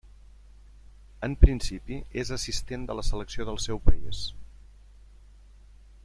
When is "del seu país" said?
3.51-4.27